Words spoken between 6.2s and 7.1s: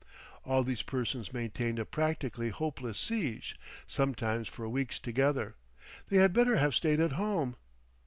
better have stayed